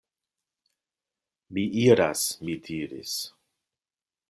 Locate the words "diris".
2.71-3.15